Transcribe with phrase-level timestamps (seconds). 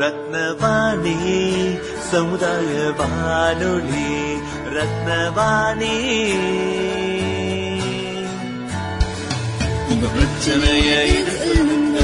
[0.00, 1.16] ரத்னவாணி
[2.10, 4.08] சமுதாய வானொலி
[4.76, 5.96] ரத்னவாணி
[9.90, 11.98] உங்க பிரச்சனைய இது சொல்லுங்க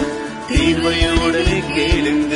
[0.49, 2.36] தீர்வைய உடனே கேளுங்க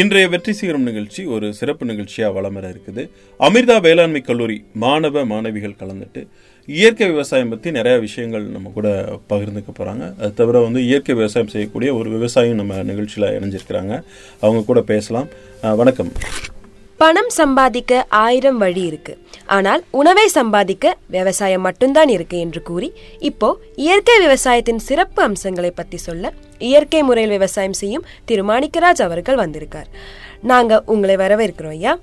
[0.00, 3.02] இன்றைய வெற்றி சிகரம் நிகழ்ச்சி ஒரு சிறப்பு நிகழ்ச்சியாக வலம் வர இருக்குது.
[3.46, 6.20] அமிர்தா வேளாண்மை கல்லூரி மாணவ மாணவிகள் கலந்துட்டு
[6.68, 8.88] இயற்கை விவசாயம் பற்றி நிறைய விஷயங்கள் நம்ம கூட
[9.32, 13.94] பகிர்ந்துக்க போகிறாங்க அது தவிர வந்து இயற்கை விவசாயம் செய்யக்கூடிய ஒரு விவசாயம் நம்ம நிகழ்ச்சியில் இணைஞ்சிருக்கிறாங்க.
[14.44, 15.30] அவங்க கூட பேசலாம்.
[15.82, 16.12] வணக்கம்.
[17.02, 19.12] பணம் சம்பாதிக்க ஆயிரம் வழி இருக்கு.
[19.56, 22.88] ஆனால் உணவை சம்பாதிக்க விவசாயம் மட்டும்தான் இருக்கு என்று கூறி
[23.28, 29.88] இப்போ இயற்கை விவசாயத்தின் சிறப்பு அம்சங்களை பத்தி சொல்ல இயற்கை முறையில் விவசாயம் செய்யும் திரு மாணிக்கராஜ் அவர்கள் வந்திருக்கார்.
[30.52, 31.94] நாங்க உங்களை வரவேற்கிறோம் ஐயா.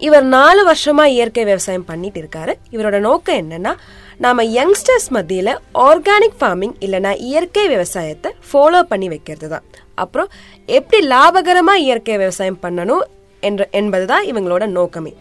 [0.00, 2.52] இவர் நாலு வருஷமா இயற்கை விவசாயம் பண்ணிட்டு இருக்காரு.
[2.74, 3.74] இவரோட நோக்கம் என்னன்னா
[4.18, 5.50] நாம யங்ஸ்டர்ஸ் மத்தியில
[5.88, 10.30] ஆர்கானிக் ஃபார்மிங் இல்லைன்னா இயற்கை விவசாயத்தை ஃபாலோ பண்ணி வைக்கிறது தான் அப்புறம்
[10.66, 13.04] எப்படி லாபகரமா இயற்கை விவசாயம் பண்ணணும்
[13.48, 15.12] என்ற என்பதுதான் இவங்களோட நோக்கமே.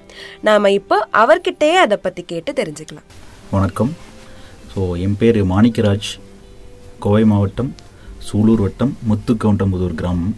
[0.48, 3.08] நாம இப்போ அவர்கிட்டயே அதை பத்தி கேட்டு தெரிஞ்சுக்கலாம்.
[3.56, 3.92] வணக்கம்.
[4.74, 6.09] ஸோ என் பேர் மாணிக்கராஜ்.
[7.06, 7.72] கோவை மாவட்டம்
[8.28, 10.36] சூலூர் வட்டம் முத்துக்கவுண்டம்புதூர் கிராமம்.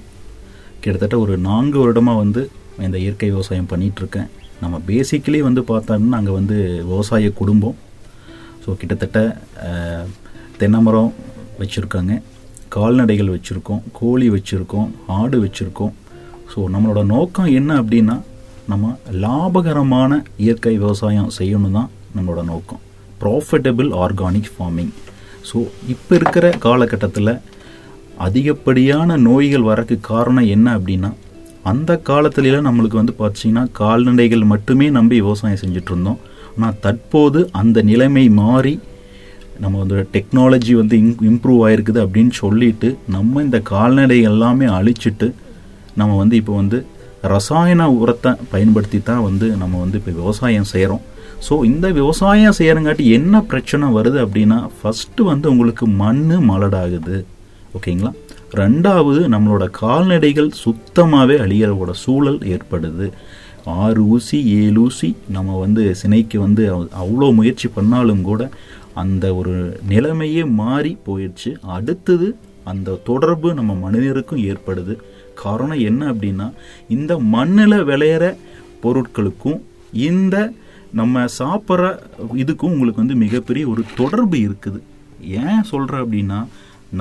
[0.84, 2.42] கிட்டத்தட்ட ஒரு நான்கு வருடமாக வந்து
[2.86, 4.30] இந்த இயற்கை விவசாயம் பண்ணிகிட்ருக்கேன்
[4.62, 6.58] நம்ம பேசிக்கலி வந்து பார்த்தோம்னா நாங்கள் வந்து
[6.92, 7.78] விவசாய குடும்பம்.
[8.64, 9.20] ஸோ கிட்டத்தட்ட
[10.62, 11.12] தென்னமரம்
[11.62, 12.14] வச்சுருக்காங்க.
[12.76, 15.94] கால்நடைகள் வச்சுருக்கோம் கோழி வச்சுருக்கோம் ஆடு வச்சுருக்கோம்.
[16.54, 18.16] ஸோ நம்மளோட நோக்கம் என்ன அப்படின்னா
[18.72, 18.90] நம்ம
[19.24, 20.12] லாபகரமான
[20.44, 22.82] இயற்கை விவசாயம் செய்யணும் தான் நம்மளோட நோக்கம்.
[23.22, 24.92] ப்ராஃபிட்டபிள் ஆர்கானிக் ஃபார்மிங்
[25.50, 25.58] ஸோ
[25.94, 27.34] இப்போ இருக்கிற காலகட்டத்தில்
[28.26, 31.10] அதிகப்படியான நோய்கள் வரக்கு காரணம் என்ன அப்படின்னா
[31.72, 36.20] அந்த காலத்துலலாம் நம்மளுக்கு வந்து பார்த்தீங்கன்னா கால்நடைகள் மட்டுமே நம்பி விவசாயம் செஞ்சுட்டு இருந்தோம்.
[36.56, 38.74] ஆனால் தற்போது அந்த நிலைமை மாறி
[39.64, 40.96] நம்ம வந்து டெக்னாலஜி வந்து
[41.32, 45.28] இம்ப்ரூவ் ஆயிருக்குது அப்படின்னு சொல்லிட்டு நம்ம இந்த கால்நடை எல்லாமே அழிச்சிட்டு
[45.96, 46.78] நம்ம வந்து இப்போ வந்து
[47.34, 51.04] ரசாயன உரத்தை பயன்படுத்தி தான் வந்து நம்ம வந்து இப்போ விவசாயம் செய்கிறோம்
[51.48, 57.18] ஸோ இந்த விவசாயம் செய்கிறங்காட்டி என்ன பிரச்சனை வருது அப்படின்னா ஃபஸ்ட்டு வந்து உங்களுக்கு மண் மலடாகுது.
[57.78, 58.12] ஓகேங்களா?
[58.62, 63.08] ரெண்டாவது நம்மளோட கால்நடைகள் சுத்தமாகவே அழியறவோட சூழல் ஏற்படுது.
[63.84, 66.64] ஆறு ஊசி ஏழு ஊசி நம்ம வந்து சினைக்கு வந்து
[67.04, 68.50] அவ்வளோ முயற்சி பண்ணாலும் கூட
[69.04, 69.56] அந்த ஒரு
[69.92, 71.52] நிலைமையே மாறி போயிடுச்சு.
[71.78, 72.28] அடுத்தது
[72.72, 74.96] அந்த தொடர்பு நம்ம மனிதருக்கும் ஏற்படுது.
[75.46, 76.48] காரணம் என்ன அப்படின்னா
[76.98, 78.26] இந்த மண்ணில் விளையிற
[78.84, 79.60] பொருட்களுக்கும்
[80.10, 80.36] இந்த
[81.00, 81.86] நம்ம சாப்பிட்ற
[82.42, 84.80] இதுக்கும் உங்களுக்கு வந்து மிகப்பெரிய ஒரு தொடர்பு இருக்குது.
[85.44, 86.40] ஏன் சொல்கிறேன் அப்படின்னா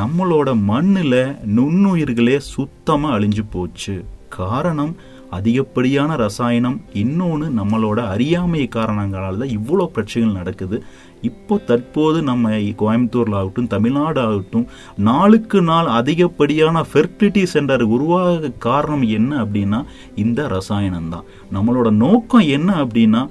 [0.00, 1.22] நம்மளோட மண்ணில்
[1.56, 3.97] நுண்ணுயிர்களே சுத்தமாக அழிஞ்சு போச்சு.
[4.41, 4.92] காரணம்
[5.36, 10.76] அதிகப்படியான ரசாயனம் இன்னொன்று நம்மளோட அறியாமை காரணங்களால் தான் இவ்வளோ பிரச்சனைகள் நடக்குது.
[11.22, 12.50] இப்போ தற்போது நம்ம
[12.82, 14.66] கோயம்புத்தூர்ல ஆகட்டும் தமிழ்நாடு ஆகட்டும்
[15.08, 19.80] நாளுக்கு நாள் அதிகப்படியான ஃபெர்டிலிட்டி சென்டர் உருவாக காரணம் என்ன அப்படின்னா
[20.24, 21.28] இந்த ரசாயனம் தான்.
[21.56, 23.22] நம்மளோட நோக்கம் என்ன அப்படின்னா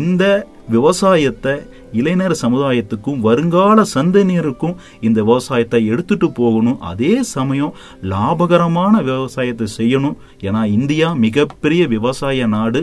[0.00, 0.24] இந்த
[0.74, 1.54] விவசாயத்தை
[2.00, 6.78] இளைஞர் சமுதாயத்துக்கும் வருங்கால சந்ததியினருக்கும் இந்த விவசாயத்தை எடுத்துட்டு போகணும்.
[6.90, 7.74] அதே சமயம்
[8.12, 10.16] லாபகரமான விவசாயத்தை செய்யணும்.
[10.40, 12.82] ஏன்னா இந்தியா மிகப்பெரிய விவசாய நாடு.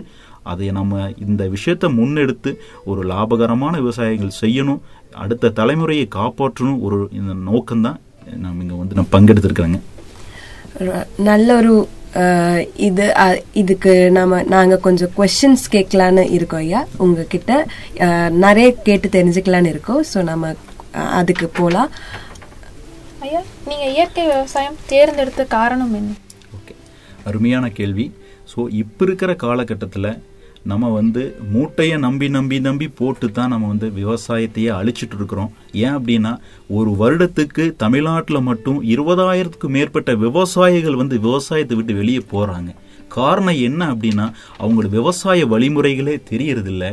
[0.51, 2.51] அதை நம்ம இந்த விஷயத்தை முன்னெடுத்து
[2.91, 4.83] ஒரு லாபகரமான விவசாயங்கள் செய்யணும்
[5.23, 7.99] அடுத்த தலைமுறையை காப்பாற்றணும் ஒரு இந்த நோக்கம்தான்
[8.43, 9.79] நம்ம இங்கே வந்து நான் பங்கெடுத்திருக்கிறேங்க.
[11.29, 11.73] நல்ல ஒரு
[12.87, 13.05] இது
[13.61, 16.81] இதுக்கு நாம நாங்க கொஞ்சம் கொஸ்டின்ஸ் கேட்கலான்னு இருக்கோம் ஐயா.
[17.03, 17.51] உங்ககிட்ட
[18.45, 20.01] நிறைய கேட்டு தெரிஞ்சுக்கலான்னு இருக்கோம்.
[20.11, 20.53] ஸோ நம்ம
[21.19, 21.91] அதுக்கு போலாம்.
[23.27, 26.11] ஐயா நீங்க இயற்கை விவசாயம் தேர்ந்தெடுத்த காரணம் என்ன?
[26.57, 26.75] ஓகே
[27.29, 28.07] அருமையான கேள்வி.
[28.53, 30.11] ஸோ இப்போ இருக்கிற காலகட்டத்தில்
[30.63, 35.51] நம்ம வந்து மூட்டையை நம்பி நம்பி நம்பி போட்டு தான் நம்ம வந்து விவசாயத்தையே அழிச்சிட்டு இருக்கிறோம்.
[35.71, 36.37] ஏன் அப்படின்னா
[36.67, 42.71] ஒரு வருடத்துக்கு தமிழ்நாட்டில் மட்டும் இருபதாயிரத்துக்கு மேற்பட்ட விவசாயிகள் வந்து விவசாயத்தை விட்டு வெளியே போகிறாங்க
[43.11, 44.25] காரணம் என்ன அப்படின்னா
[44.59, 46.85] அவங்களோட விவசாய வழிமுறைகளே தெரியறதில்ல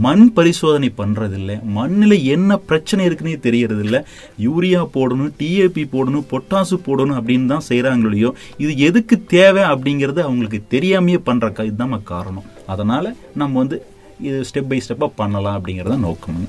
[0.00, 3.98] மண் பரிசோதனை பண்ணுறதில்ல மண்ணில் என்ன பிரச்சனை இருக்குன்னே தெரியறதில்ல.
[4.38, 11.20] யூரியா போடணும் டிஏபி போடணும் பொட்டாசு போடணும் அப்படின்னு தான் செய்கிறாங்களோ இது எதுக்கு தேவை அப்படிங்கிறது அவங்களுக்கு தெரியாமையே
[11.26, 12.44] பண்ணுற க- இதுதான் காரணம்.
[12.66, 13.78] அதனால் நம்ம வந்து
[14.20, 16.40] இது ஸ்டெப் பை ஸ்டெப்பாக பண்ணலாம் அப்படிங்கிறத நோக்கம்.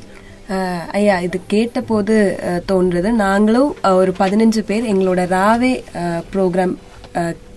[0.92, 3.12] ஐயா இது கேட்டபோது அஹ், தோன்றது.
[3.18, 5.74] நாங்களும் ஒரு பதினஞ்சு பேர் எங்களோட ராவே
[6.34, 6.74] ப்ரோக்ராம்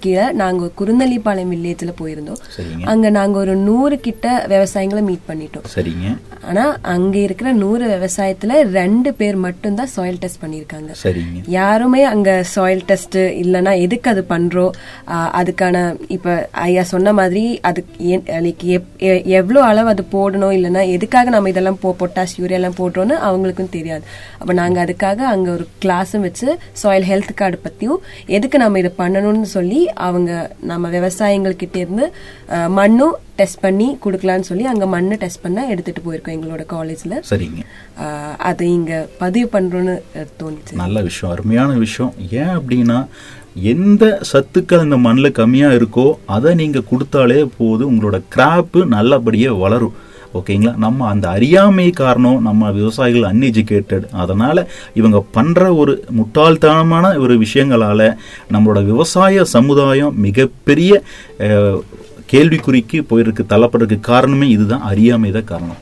[0.05, 2.41] கீழே நாங்க குருந்தலிப்பாளையம் வில்லேஜ்ல போயிருந்தோம்.
[2.85, 5.67] அங்க நாங்க ஒரு நூறு கிட்ட விவசாயிகளை மீட் பண்ணிட்டோம்.
[5.75, 6.09] சரிங்க.
[6.49, 6.65] ஆனா
[6.95, 11.39] அங்க இருக்கிற நூறு விவசாயத்துல ரெண்டு பேர் மட்டும்தான் சாயில் டெஸ்ட் பண்ணிருக்காங்க சரிங்க.
[11.57, 14.73] யாருமே அங்க சாயில் டெஸ்ட் இல்லனா எதுக்கு அது பண்றோம்?
[15.15, 15.77] ஆஹ் அதுக்கான
[16.09, 16.35] இப்ப
[16.67, 17.81] ஐயா சொன்ன மாதிரி அது
[18.47, 18.65] லைக்
[19.39, 24.05] எவ்வளவு அளவு அது போடணும் இல்லனா எதுக்காக நம்ம இதெல்லாம் போ பொட்டாஸ் யூரியா எல்லாம் போடுறோம்னு அவங்களுக்கும் தெரியாது.
[24.39, 26.49] அப்ப நாங்க அதுக்காக அங்க ஒரு கிளாஸும் வச்சு
[26.83, 28.01] சாயில் ஹெல்த் கார்டு பத்தியும்
[28.37, 30.31] எதுக்கு நம்ம இதை பண்ணணும்னு சொல்லி அவங்க
[30.61, 32.13] நம்ம விவசாயிகள் கிட்ட இருந்து
[32.49, 37.63] ஆஹ் மண்ணும் டெஸ்ட் பண்ணி கொடுக்கலாம்னு சொல்லி அங்க மண்ணு டெஸ்ட் பண்ண எடுத்துட்டு போயிருக்கோம் எங்களோட காலேஜ்ல சரிங்க.
[38.37, 39.49] அதை இங்க பதிவு
[40.15, 40.73] அஹ், தோணுச்சு.
[40.73, 42.13] நல்ல விஷயம் அருமையான விஷயம்.
[42.31, 43.07] ஏன் அப்படின்னா
[43.55, 49.95] எந்த சத்துக்கள் இந்த மண்ணில் கம்மியாக இருக்கோ அதை நீங்கள் கொடுத்தாலே போதும் உங்களோட கிராப்பு நல்லபடியாக வளரும்.
[50.39, 50.73] ஓகேங்களா?
[50.77, 54.63] நம்ம அந்த அறியாமை காரணம் நம்ம விவசாயிகள் அன்எஜுகேட்டட் அதனால்
[54.95, 58.07] இவங்க பண்ணுற ஒரு முட்டாள்தனமான ஒரு விஷயங்களால்
[58.53, 61.03] நம்மளோட விவசாய சமுதாயம் மிகப்பெரிய
[62.33, 64.87] கேள்விக்குறிக்கு போயிருக்கு தள்ளப்படுறதுக்கு காரணமே இதுதான்.
[64.91, 65.81] அறியாமை தான் காரணம்.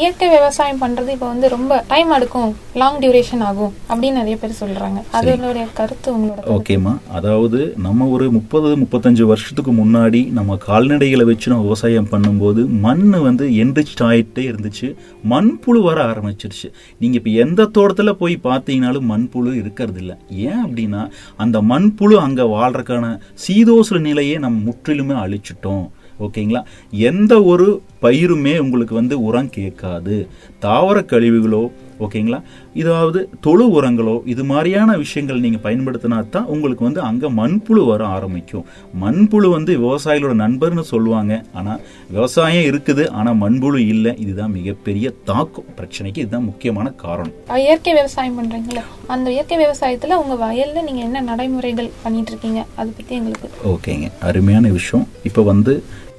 [0.00, 2.50] இயற்கை விவசாயம் பண்றது இப்ப வந்து ரொம்ப டைம் எடுக்கும்.
[2.80, 4.98] லாங் டியூரேஷன் ஆகும் அப்படின்னு நிறைய பேர் சொல்றாங்க.
[5.10, 6.44] அதனுடைய கருத்து உங்களோட.
[6.56, 13.06] ஓகேம்மா அதாவது நம்ம ஒரு முப்பது முப்பத்தஞ்சு வருஷத்துக்கு முன்னாடி நம்ம கால்நடைகளை வச்சு நம்ம விவசாயம் பண்ணும்போது மண்
[13.10, 14.88] வந்து என்ரிச்ட் ஆகிட்டே இருந்துச்சு.
[15.32, 16.70] மண்புழு வர ஆரம்பிச்சிருச்சு.
[16.98, 23.06] நீங்கள் இப்போ எந்த தோட்டத்தில் போய் பார்த்தீங்கனாலும் மண்புழு இருக்கிறது இல்ல ஏன் அப்படின்னா அந்த மண்புழு அங்கே வாழ்றதுக்கான
[23.46, 25.86] சீதோசன நிலையை நம்ம முற்றிலுமே அழிச்சிட்டோம்.
[26.20, 26.64] ஓகேங்களா?
[26.90, 30.28] எந்த ஒரு பயிருமே உங்களுக்கு வந்து உரம் கேட்காது.
[30.58, 31.70] தாவர கழிவுகளோ
[32.00, 32.42] ஓகேங்களா?
[32.82, 38.66] இதாவது தொழு உரங்களோ இது மாதிரியான விஷயங்கள் நீங்கள் பயன்படுத்தினா தான் உங்களுக்கு வந்து அங்கே மண்புழு வர ஆரம்பிக்கும்.
[39.02, 41.34] மண்புழு வந்து விவசாயிகளோட நண்பர்னு சொல்லுவாங்க.
[41.58, 41.80] ஆனால்
[42.16, 44.12] விவசாயம் இருக்குது ஆனால் மண்புழு இல்லை.
[44.24, 47.36] இதுதான் மிகப்பெரிய தாக்கம் பிரச்சனைக்கு இதுதான் முக்கியமான காரணம்.
[47.66, 48.84] இயற்கை விவசாயம் பண்றீங்களா?
[49.14, 54.08] அந்த இயற்கை விவசாயத்துல உங்க வயல்ல நீங்க என்ன நடைமுறைகள் பண்ணிட்டு இருக்கீங்க அதை பத்தி எங்களுக்கு ஓகேங்க.
[54.28, 55.06] அருமையான விஷயம்.
[55.30, 55.74] இப்போ வந்து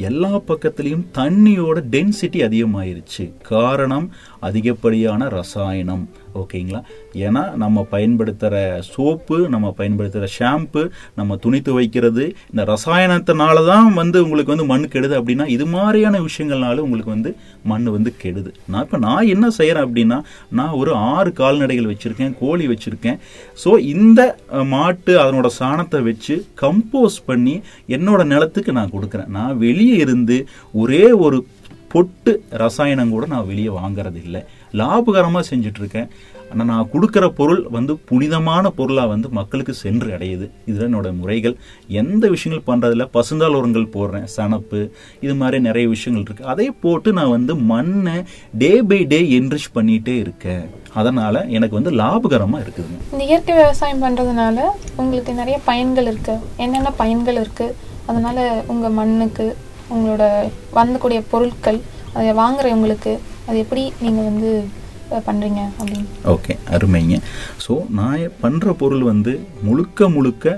[0.09, 3.23] எல்லா பக்கத்துலேயும் தண்ணியோட டென்சிட்டி அதிகமாயிருச்சு.
[3.53, 4.06] காரணம்
[4.47, 6.03] அதிகப்படியான ரசாயனம்
[6.41, 6.81] ஓகேங்களா?
[7.25, 8.56] ஏன்னா நம்ம பயன்படுத்துகிற
[8.94, 10.83] சோப்பு நம்ம பயன்படுத்துகிற ஷாம்பு
[11.19, 16.83] நம்ம துணி துவைக்கிறது இந்த ரசாயனத்தினால தான் வந்து உங்களுக்கு வந்து மண் கெடுது அப்படின்னா இது மாதிரியான விஷயங்கள்னால
[16.88, 17.31] உங்களுக்கு வந்து
[17.71, 18.51] மண் வந்து கெடுது.
[18.71, 20.19] நான் இப்போ நான் என்ன செய்கிறேன் அப்படின்னா
[20.59, 23.19] நான் ஒரு ஆறு கால்நடைகள் வச்சுருக்கேன் கோழி வச்சுருக்கேன்.
[23.63, 24.19] ஸோ இந்த
[24.74, 27.56] மாட்டு அதனோட சாணத்தை வச்சு கம்போஸ் பண்ணி
[27.97, 29.31] என்னோட நிலத்துக்கு நான் கொடுக்குறேன்.
[29.38, 30.38] நான் வெளியே இருந்து
[30.83, 31.39] ஒரே ஒரு
[31.94, 32.31] பொட்டு
[32.62, 34.42] ரசாயனம் கூட நான் வெளியே வாங்குறது இல்லை
[34.81, 36.10] லாபகரமாக செஞ்சுட்டு இருக்கேன்
[36.51, 40.45] ஆனால் நான் கொடுக்குற பொருள் வந்து புனிதமான பொருளாக வந்து மக்களுக்கு சென்று அடையுது.
[40.69, 41.56] இதில் என்னோடய முறைகள்.
[42.02, 44.26] எந்த விஷயங்கள் பண்ணுறதில்ல பசுந்தால் உரங்கள் போடுறேன்.
[44.35, 44.80] சணப்பு
[45.26, 48.16] இது மாதிரி நிறைய விஷயங்கள் இருக்குது அதை போட்டு நான் வந்து மண்ணை
[48.64, 50.66] டே பை டே என்ரிச் பண்ணிகிட்டே இருக்கேன்.
[50.99, 52.99] அதனால் எனக்கு வந்து லாபகரமாக இருக்குதுங்க.
[53.14, 54.59] இந்த இயற்கை விவசாயம் பண்ணுறதுனால
[55.02, 57.76] உங்களுக்கு நிறைய பயன்கள் இருக்குது என்னென்ன பயன்கள் இருக்குது
[58.11, 59.47] அதனால் உங்கள் மண்ணுக்கு
[59.94, 60.23] உங்களோட
[60.78, 61.80] வந்தக்கூடிய பொருட்கள்
[62.18, 63.11] அதை வாங்குறவங்களுக்கு
[63.49, 64.51] அது எப்படி நீங்கள் வந்து
[65.27, 66.09] பண்ணுறீங்க அப்படின்னு?
[66.33, 67.15] ஓகே அருமைங்க.
[67.65, 69.33] ஸோ நான் பண்ணுற பொருள் வந்து
[69.68, 70.56] முழுக்க முழுக்க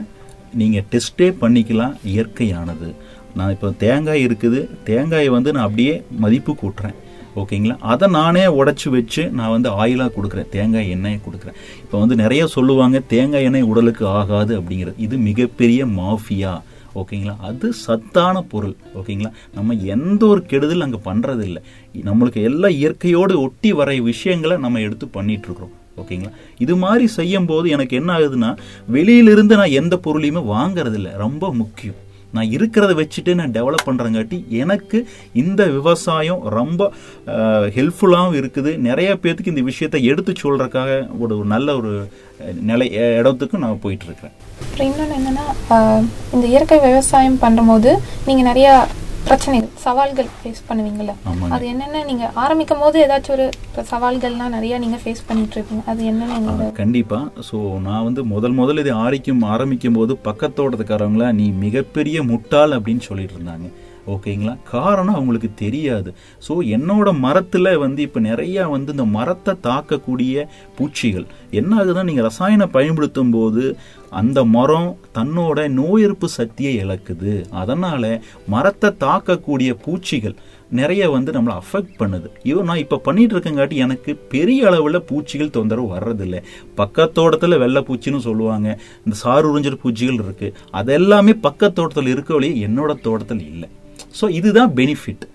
[0.61, 2.89] நீங்கள் டெஸ்ட்டே பண்ணிக்கலாம் இயற்கையானது.
[3.39, 5.93] நான் இப்போ தேங்காய் இருக்குது தேங்காயை வந்து நான் அப்படியே
[6.23, 6.97] மதிப்பு கூட்டுறேன்.
[7.41, 7.75] ஓகேங்களா?
[7.91, 10.49] அதை நானே உடச்சி வச்சு நான் வந்து ஆயிலாக கொடுக்குறேன்.
[10.55, 11.57] தேங்காய் எண்ணெயை கொடுக்குறேன்.
[11.83, 14.97] இப்போ வந்து நிறைய சொல்லுவாங்க தேங்காய் எண்ணெய் உடலுக்கு ஆகாது அப்படிங்கிறது.
[15.05, 16.53] இது மிகப்பெரிய மாஃபியா.
[16.95, 17.39] ஓகேங்களா?
[17.39, 19.31] அது சத்தான பொருள் ஓகேங்களா?
[19.53, 21.61] நம்ம எந்த ஒரு கெடுதல் அங்கே பண்ணுறதில்ல
[21.93, 26.31] நம்மளுக்கு எல்லா இயற்கையோடு ஒட்டி வர விஷயங்களை நம்ம எடுத்து பண்ணிகிட்ருக்குறோம் ஓகேங்களா?
[26.57, 28.57] இது மாதிரி செய்யும் போது எனக்கு என்ன ஆகுதுன்னா
[28.87, 31.11] வெளியிலிருந்து நான் எந்த பொருளையுமே வாங்குறதில்ல.
[31.11, 31.95] ரொம்ப முக்கியம்.
[32.35, 34.99] நான் இருக்கிறத வச்சுட்டு நான் டெவலப் பண்ணுறங்காட்டி எனக்கு
[35.43, 36.91] இந்த விவசாயம் ரொம்ப
[37.77, 38.73] ஹெல்ப்ஃபுல்லாகவும் இருக்குது.
[38.89, 41.93] நிறைய பேர்த்துக்கு இந்த விஷயத்தை எடுத்து சொல்கிறதுக்காக ஒரு ஒரு நல்ல ஒரு
[42.69, 42.87] நிலை
[43.19, 44.35] இடத்துக்கு நான் போயிட்டு இருக்கிறேன்.
[44.63, 45.45] அப்புறம் இன்னொன்று என்னன்னா
[46.33, 47.91] இந்த இயற்கை விவசாயம் பண்ணும்போது
[48.27, 48.73] நீங்கள் நிறையா
[49.27, 51.13] பிரச்சனைகள் சவால்கள் ஃபேஸ் பண்ணுவீங்கல்ல.
[51.29, 51.51] ஆமாங்க.
[51.55, 53.45] அது என்னென்ன நீங்க ஆரம்பிக்கும் போது ஏதாச்சும் ஒரு
[53.91, 55.83] சவால்கள்லாம் நிறைய நீங்க ஃபேஸ் பண்ணிட்டு இருப்பீங்க.
[55.91, 57.19] அது என்னன்னு கண்டிப்பா.
[57.49, 63.37] ஸோ நான் வந்து முதல் முதல்ல இதை ஆரம்பிக்கும் ஆரம்பிக்கும் போது பக்கத்தோட்டத்துக்காரங்களா நீ மிகப்பெரிய முட்டாள் அப்படின்னு சொல்லிட்டு
[63.37, 63.69] இருந்தாங்க.
[64.13, 64.53] ஓகேங்களா?
[64.71, 66.09] காரணம் அவங்களுக்கு தெரியாது.
[66.47, 70.45] ஸோ என்னோட மரத்தில் வந்து இப்போ நிறையா வந்து இந்த மரத்தை தாக்கக்கூடிய
[70.77, 71.25] பூச்சிகள்.
[71.59, 73.63] என்ன ஆகுதுன்னா நீங்கள் ரசாயனம் பயன்படுத்தும் போது
[74.19, 77.33] அந்த மரம் தன்னோட நோய் எதிர்ப்பு சக்தியை இழக்குது.
[77.51, 78.09] அதனால்
[78.53, 80.35] மரத்தை தாக்கக்கூடிய பூச்சிகள்
[80.79, 82.27] நிறைய வந்து நம்மளை அஃபெக்ட் பண்ணுது.
[82.49, 86.37] இவன் நான் இப்போ பண்ணிட்டு இருக்கங்காட்டி எனக்கு பெரிய அளவில் பூச்சிகள் தொந்தரவு வர்றதில்ல.
[86.81, 88.79] பக்கத்தோட்டத்தில் வெள்ளை பூச்சின்னு சொல்லுவாங்க.
[89.05, 93.69] இந்த சாறு உறிஞ்சல் பூச்சிகள் இருக்குது அதெல்லாமே பக்கத்தோட்டத்தில் இருக்க வழியே என்னோட தோட்டத்தில் இல்லை.
[94.13, 95.25] ஸோ இதுதான் பெனிஃபிட்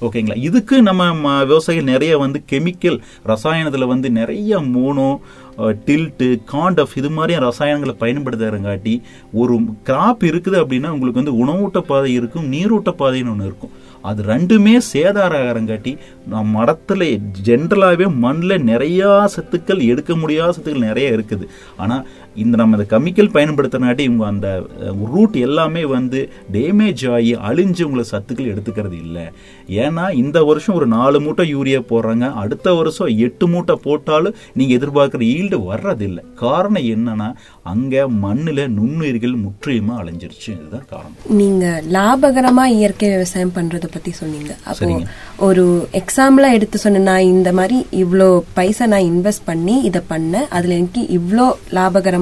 [0.00, 5.08] ஓகேங்களா இதுக்கு நம்ம ம- விவசாயிகள் நிறைய வந்து கெமிக்கல் ரசாயனத்தில் வந்து நிறைய மோனோ
[5.86, 8.94] டில்ட்டு காண்டஃப் இது மாதிரி ரசாயனங்களை பயன்படுத்துறங்காட்டி
[9.32, 9.54] ஒரு
[9.84, 13.74] கிராப் இருக்குது அப்படின்னா உங்களுக்கு வந்து உணவூட்ட பாதை இருக்கும் நீரூட்ட பாதைன்னு ஒன்று இருக்கும்.
[14.02, 15.92] அது ரெண்டுமே சேதாரங்காட்டி
[16.26, 17.06] நம்ம மடத்தில்
[17.44, 21.46] ஜென்ரலாகவே மண்ணில் நிறையா சத்துக்கள் எடுக்க முடியாத சத்துக்கள் நிறைய இருக்குது.
[21.76, 22.04] ஆனால்
[22.36, 24.48] இந்த நம்ம இந்த கெமிக்கல் பயன்படுத்துறனாட்டி இவங்க அந்த
[25.12, 26.20] ரூட் எல்லாமே வந்து
[26.52, 29.24] டேமேஜ் ஆகி அழிஞ்சு உங்களை சத்துக்கள் எடுத்துக்கிறது இல்லை.
[29.82, 32.32] ஏன்னா இந்த வருஷம் ஒரு நாலு மூட்டை யூரியா போடுறாங்க.
[32.34, 36.22] அடுத்த வருஷம் எட்டு மூட்டை போட்டாலும் நீங்கள் எதிர்பார்க்குற ஈல்டு வர்றதில்லை.
[36.34, 37.28] காரணம் என்னன்னா
[37.64, 40.50] அங்கே மண்ணில் நுண்ணுயிர்கள் முற்றிலுமா அழிஞ்சிருச்சு.
[40.54, 41.16] இதுதான் காரணம்.
[41.40, 44.52] நீங்க லாபகரமா இயற்கை விவசாயம் பண்றத பத்தி சொன்னீங்க.
[44.64, 44.90] அப்போ.
[45.46, 45.64] ஒரு
[46.00, 50.48] எக்ஸாம்பிளா எடுத்து சொன்ன நான் இந்த மாதிரி இவ்ளோ பைசா நான் இன்வெஸ்ட் பண்ணி இத பண்ணேன்.
[50.50, 51.46] அதுல எனக்கு இவ்ளோ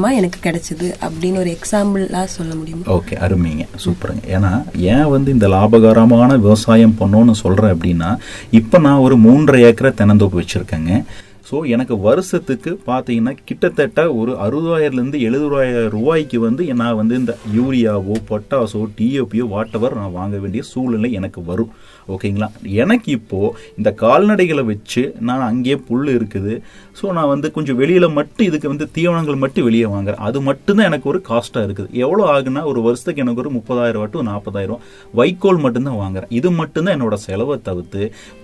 [0.02, 2.84] லாபகரமா எனக்கு கிடைச்சது அப்படின்னு ஒரு எக்ஸாம்பிளா சொல்ல முடியும்?
[2.86, 3.64] ஓகே அருமைங்க.
[3.84, 4.22] சூப்பருங்க.
[4.36, 8.16] ஏன்னா ஏன் வந்து இந்த லாபகரமான விவசாயம் பண்ணோன்னு சொல்கிறேன் அப்படின்னா
[8.50, 11.04] இப்போ நான் ஒரு மூன்றரை ஏக்கரை தென்னந்தோப்பு வச்சுருக்கேங்க.
[11.48, 18.82] ஸோ எனக்கு வருஷத்துக்கு பார்த்தீங்கன்னா கிட்டத்தட்ட ஒரு அறுபதாயிரம்லேருந்து எழுபதாயிரம் ரூபாய்க்கு வந்து நான் வந்து இந்த யூரியாவோ பொட்டாசோ
[18.98, 21.72] டிஓபியோ வாட்டவர் நான் வாங்க வேண்டிய சூழ்நிலை எனக்கு வரும்.
[22.14, 22.46] ஓகேங்களா?
[22.82, 26.54] எனக்கு இப்போது இந்த கால்நடைகளை வச்சு நான் அங்கேயே புல் இருக்குது.
[26.98, 30.22] ஸோ நான் வந்து கொஞ்சம் வெளியில் மட்டும் இதுக்கு வந்து தீவனங்கள் மட்டும் வெளியே வாங்குறேன்.
[30.28, 31.90] அது மட்டும்தான் எனக்கு ஒரு காஸ்ட்டாக இருக்குது.
[32.04, 34.82] எவ்வளோ ஆகுனா ஒரு வருஷத்துக்கு எனக்கு ஒரு முப்பதாயிரம் டு நாற்பதாயிரம்.
[35.20, 36.32] வைக்கோல் மட்டும்தான் வாங்குறேன்.
[36.40, 38.02] இது மட்டும்தான் என்னோட செலவை தவிர்த்து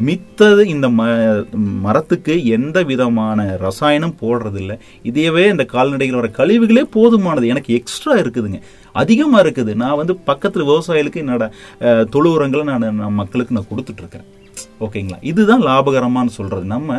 [0.09, 1.09] மித்தது இந்த ம
[1.87, 4.75] மரத்துக்கு எந்த விதமான ரசாயனம் போடுறதில்ல.
[5.11, 7.53] இதையவே இந்த கால்நடைகளோட கழிவுகளே போதுமானது.
[7.55, 8.61] எனக்கு எக்ஸ்ட்ரா இருக்குதுங்க.
[9.03, 9.73] அதிகமாக இருக்குது.
[9.85, 11.45] நான் வந்து பக்கத்தில் விவசாயிகளுக்கு என்னோட
[12.15, 14.27] தொழு உரங்களை நான் நான் மக்களுக்கு நான் கொடுத்துட்ருக்கேன்.
[14.85, 15.19] ஓகேங்களா?
[15.31, 16.97] இதுதான் லாபகரமானு சொல்கிறது நம்ம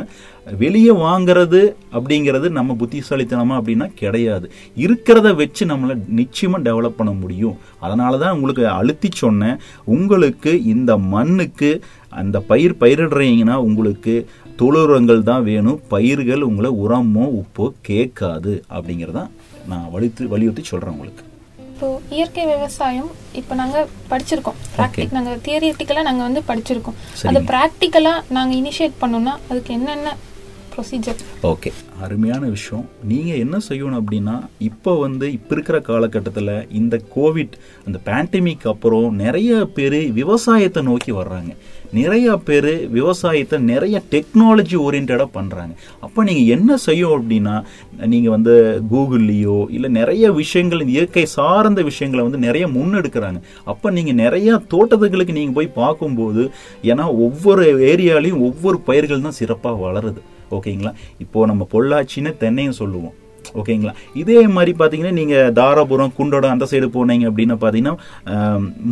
[0.62, 1.60] வெளியே வாங்கிறது
[1.96, 4.48] அப்படிங்கிறது நம்ம புத்திசாலித்தனமா அப்படின்னா கிடையாது.
[4.86, 7.58] இருக்கிறத வச்சு நம்மளை நிச்சயமாக டெவலப் பண்ண முடியும்.
[7.86, 9.60] அதனால தான் உங்களுக்கு அழுத்தி சொன்னேன்.
[9.96, 11.72] உங்களுக்கு இந்த மண்ணுக்கு
[12.22, 14.16] அந்த பயிர் பயிரிடுறீங்கன்னா உங்களுக்கு
[14.60, 15.80] தொழுரங்கள் தான் வேணும்.
[15.94, 19.32] பயிர்கள் உங்களை உரமோ உப்போ கேட்காது அப்படிங்கிறதான்
[19.72, 21.24] நான் வலித்து வலியுறுத்தி சொல்றேன் உங்களுக்கு.
[21.74, 23.78] இப்போ இயற்கை விவசாயம் இப்போ நாங்க
[24.10, 24.58] படிச்சிருக்கோம்.
[24.78, 26.98] ப்ராக்டிக் நாங்க தியரிட்டிக்கலா நாங்க வந்து படிச்சிருக்கோம்.
[27.30, 27.46] அது.
[27.52, 30.16] ப்ராக்டிக்கலா நாங்க இனிஷியேட் பண்ணோம்னா அதுக்கு என்னென்ன
[30.74, 31.70] ப்ரொசீஜர் ஓகே.
[32.06, 32.84] அருமையான விஷயம்.
[33.12, 34.36] நீங்கள் என்ன செய்யணும் அப்படின்னா
[34.70, 37.56] இப்போ வந்து இப்போ இருக்கிற காலகட்டத்தில் இந்த கோவிட்
[37.88, 41.52] அந்த பேண்டமிக் அப்புறம் நிறைய பேர் விவசாயத்தை நோக்கி வர்றாங்க.
[41.92, 45.74] நிறைய பேர் விவசாயத்தை நிறைய டெக்னாலஜி ஓரியன்டாக பண்ணுறாங்க
[46.06, 47.56] அப்போ நீங்கள் என்ன செய்யும் அப்படின்னா
[48.06, 48.54] நீங்கள் வந்து
[48.92, 53.40] கூகுள்லேயோ இல்லை நிறைய விஷயங்கள் இயற்கை சார்ந்த விஷயங்களை வந்து நிறைய முன்னெடுக்கிறாங்க.
[53.66, 56.52] அப்போ நீங்கள் நிறைய தோட்டத்துகளுக்கு நீங்கள் போய் பார்க்கும்போது
[56.84, 60.22] ஏன்னா ஒவ்வொரு ஏரியாலையும் ஒவ்வொரு பயிர்கள் தான் சிறப்பாக வளருது.
[60.52, 60.94] ஓகேங்களா?
[61.20, 63.16] இப்போது நம்ம பொள்ளாச்சின்னு தென்னையும் சொல்லுவோம்.
[63.60, 63.94] ஓகேங்களா?
[64.22, 67.96] இதே மாதிரி பார்த்தீங்கன்னா நீங்கள் தாராபுரம் குண்டோட அந்த சைடு போனீங்க அப்படின்னா பார்த்தீங்கன்னா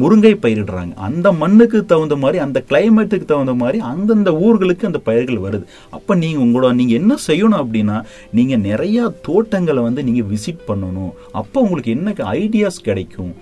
[0.02, 0.94] முருங்கை பயிரிடுறாங்க.
[1.08, 5.66] அந்த மண்ணுக்கு தகுந்த மாதிரி அந்த கிளைமேட்டுக்கு தகுந்த மாதிரி அந்தந்த ஊர்களுக்கு அந்த பயிர்கள் வருது.
[5.98, 7.98] அப்போ நீங்கள் உங்களோட நீங்கள் என்ன செய்யணும் அப்படின்னா
[8.40, 11.14] நீங்கள் நிறையா தோட்டங்களை வந்து நீங்கள் விசிட் பண்ணணும்.
[11.42, 13.34] அப்போ உங்களுக்கு என்ன ஐடியாஸ் கிடைக்கும்?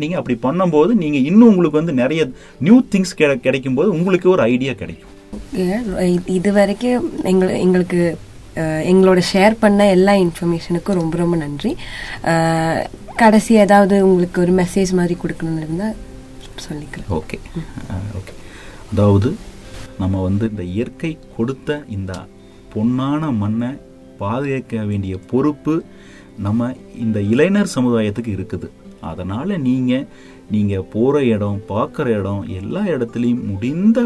[0.00, 2.22] நீங்கள் அப்படி பண்ணும்போது நீங்கள் இன்னும் உங்களுக்கு வந்து நிறைய
[2.66, 3.14] நியூ திங்ஸ்
[3.46, 5.14] கிடைக்கும் போது உங்களுக்கு ஒரு ஐடியா கிடைக்கும்.
[6.38, 8.00] இது வரைக்கும் எங்களுக்கு
[8.90, 11.72] எங்களோட ஷேர் பண்ண எல்லா இன்ஃபர்மேஷனுக்கும் ரொம்ப ரொம்ப நன்றி.
[13.22, 15.96] கடைசி ஏதாவது உங்களுக்கு ஒரு மெசேஜ் மாதிரி கொடுக்கணும்னு இருந்தால்
[16.66, 17.10] சொல்லிக்கலாம்.
[17.18, 17.38] ஓகே
[18.18, 18.34] ஓகே
[18.92, 19.30] அதாவது
[20.02, 22.12] நம்ம வந்து இந்த இயற்கை கொடுத்த இந்த
[22.74, 23.70] பொன்னான மண்ணை
[24.22, 25.74] பாதுகாக்க வேண்டிய பொறுப்பு
[26.46, 26.68] நம்ம
[27.04, 28.68] இந்த இளைஞர் சமுதாயத்துக்கு இருக்குது.
[29.10, 30.06] அதனால் நீங்கள்
[30.54, 34.00] நீங்கள் போகிற இடம் பார்க்குற இடம் எல்லா இடத்துலையும் முடிந்த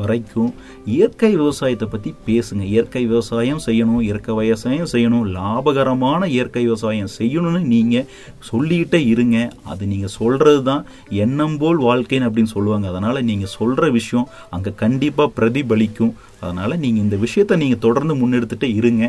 [0.00, 0.50] வரைக்கும்
[0.84, 2.62] இயற்கை விவசாயத்தை பற்றி பேசுங்க.
[2.74, 8.06] இயற்கை விவசாயம் செய்யணும் இயற்கை விவசாயம் செய்யணும் லாபகரமான இயற்கை விவசாயம் செய்யணும்னு நீங்கள்
[8.50, 9.36] சொல்லிக்கிட்டே இருங்க.
[9.64, 10.84] அது நீங்கள் சொல்கிறது தான்
[11.24, 12.88] எண்ணம் போல் வாழ்க்கைன்னு அப்படின்னு சொல்லுவாங்க.
[12.92, 16.14] அதனால் நீங்கள் சொல்கிற விஷயம் அங்கே கண்டிப்பாக பிரதிபலிக்கும்.
[16.42, 19.04] அதனால் நீங்கள் இந்த விஷயத்தை நீங்கள் தொடர்ந்து முன்னெடுத்துகிட்டே இருங்க.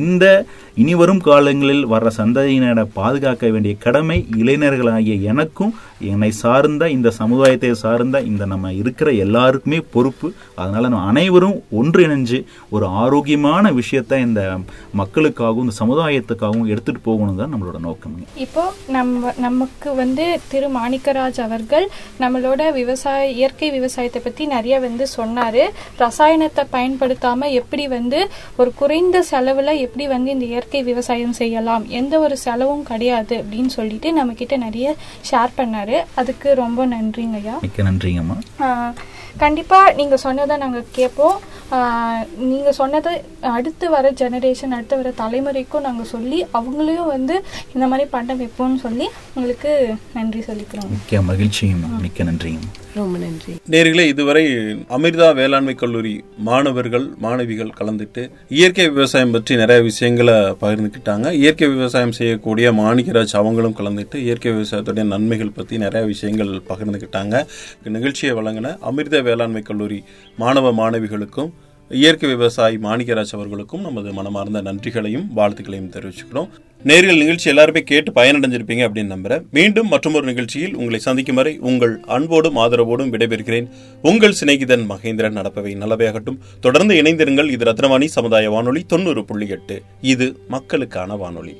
[0.00, 0.24] இந்த
[0.82, 5.72] இனி வரும் காலங்களில் வர்ற சந்ததியினரை பாதுகாக்க வேண்டிய கடமை இளைஞர்களாகிய எனக்கும்
[6.12, 10.28] என்னை சார்ந்த இந்த சமுதாயத்தை சார்ந்த இந்த நம்ம இருக்கிற எல்லாருக்குமே பொறுப்பு.
[10.60, 12.40] அதனால் நம்ம அனைவரும் ஒன்றிணைஞ்சு
[12.74, 14.42] ஒரு ஆரோக்கியமான விஷயத்தை இந்த
[15.00, 18.24] மக்களுக்காகவும் இந்த சமுதாயத்துக்காகவும் எடுத்துகிட்டு போகணும் தான் நம்மளோட நோக்கம்ங்க.
[18.46, 18.64] இப்போ
[18.96, 21.86] நம்ம நமக்கு வந்து திரு மாணிக்கராஜ் அவர்கள்
[22.24, 25.62] நம்மளோட விவசாய இயற்கை விவசாயத்தை பற்றி நிறைய வந்து சொன்னார்.
[26.04, 31.88] ரசாயனத்தை பயன்படுத்தாம எப்படி வந்து ஒரு குறைந்த செலவுல எப்படி வந்து இந்த இயற்கை விவசாயம் செய்யலாம்?
[31.88, 34.96] எந்த ஒரு செலவும் கிடையாது அப்படின்னு சொல்லிட்டு நம்ம கிட்ட நிறைய
[35.30, 36.04] ஷேர் பண்ணாரு.
[36.14, 37.58] அதுக்கு ரொம்ப நன்றிங்க ஐயா.
[37.60, 38.38] மிக்க நன்றிங்கம்மா.
[38.60, 38.92] ஆஹ்
[39.36, 41.40] கண்டிப்பா நீங்க சொன்னதை நாங்க கேட்போம்
[41.70, 47.44] ஆஹ் நீங்க சொன்னதை அடுத்து வர ஜெனரேஷன் அடுத்து வர தலைமுறைக்கும் நாங்க சொல்லி அவங்களையும் வந்து
[47.74, 50.88] இந்த மாதிரி பண்ண வைப்போம்னு சொல்லி உங்களுக்கு நன்றி சொல்லிக்கிறோம்.
[50.88, 52.00] மிக்க மகிழ்ச்சிங்கம்மா.
[52.00, 52.82] மிக்க நன்றிங்கம்மா.
[52.98, 53.52] ரொம்ப நன்றி.
[53.74, 54.42] நேர்களே இதுவரை
[54.96, 56.12] அமிர்தா வேளாண்மை கல்லூரி
[56.48, 58.22] மாணவர்கள் மாணவிகள் கலந்துட்டு
[58.58, 61.32] இயற்கை விவசாயம் பற்றி நிறைய விஷயங்களை பகிர்ந்துக்கிட்டாங்க.
[61.42, 67.44] இயற்கை விவசாயம் செய்யக்கூடிய மாணிக்கராஜ் அவங்களும் கலந்துட்டு இயற்கை விவசாயத்துடைய நன்மைகள் பற்றி நிறைய விஷயங்கள் பகிர்ந்துக்கிட்டாங்க.
[67.98, 70.00] நிகழ்ச்சியை வழங்கின அமிர்தா வேளாண்மை கல்லூரி
[70.42, 71.52] மாணவ மாணவிகளுக்கும்
[71.90, 76.48] இயற்கை விவசாயி மாணிக்கராஜ் அவர்களுக்கும் நமது மனமார்ந்த நன்றிகளையும் வாழ்த்துக்களையும் தெரிவிச்சுக்கிறோம்.
[76.84, 79.42] நேரில் நிகழ்ச்சி எல்லாருமே கேட்டு பயனடைஞ்சிருப்பீங்க அப்படின்னு நம்புறேன்.
[79.50, 83.70] மீண்டும் மற்றொரு நிகழ்ச்சியில் உங்களை சந்திக்கும் வரை உங்கள் அன்போடும் ஆதரவோடும் விடைபெறுகிறேன்.
[84.02, 86.38] உங்கள் சிநேகிதன் மகேந்திரன் நடப்பவை நல்லவையாகட்டும்.
[86.60, 87.50] தொடர்ந்து இணைந்திருங்கள்.
[87.50, 89.82] இது ரத்னவாணி சமுதாய வானொலி தொண்ணூறு புள்ளி எட்டு.
[90.00, 91.56] இது மக்களுக்கான வானொலி.